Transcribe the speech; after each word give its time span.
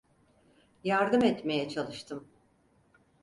Yardım 0.83 1.23
etmeye 1.23 1.67
çalıştım. 1.69 2.27